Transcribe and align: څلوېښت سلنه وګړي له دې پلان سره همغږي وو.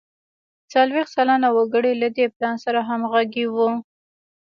څلوېښت 0.71 1.11
سلنه 1.17 1.49
وګړي 1.57 1.93
له 2.01 2.07
دې 2.15 2.25
پلان 2.35 2.55
سره 2.65 2.79
همغږي 2.89 3.45
وو. 3.53 3.69